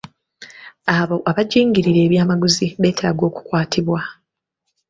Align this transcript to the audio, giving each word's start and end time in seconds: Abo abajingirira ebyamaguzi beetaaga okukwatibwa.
Abo 0.97 1.17
abajingirira 1.29 1.99
ebyamaguzi 2.07 2.65
beetaaga 2.81 3.23
okukwatibwa. 3.29 3.99